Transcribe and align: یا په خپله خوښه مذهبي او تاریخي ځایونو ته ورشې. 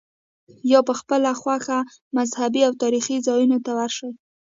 یا 0.71 0.79
په 0.87 0.93
خپله 0.99 1.29
خوښه 1.41 1.79
مذهبي 2.17 2.61
او 2.67 2.73
تاریخي 2.83 3.15
ځایونو 3.27 3.57
ته 3.65 3.71
ورشې. 3.77 4.09